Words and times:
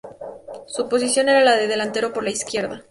Su 0.65 0.89
posición 0.89 1.29
era 1.29 1.43
la 1.43 1.55
de 1.55 1.67
delantero 1.67 2.11
por 2.11 2.23
la 2.23 2.31
izquierda. 2.31 2.79